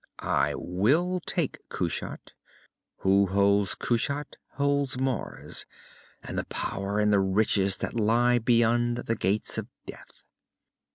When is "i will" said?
0.17-1.19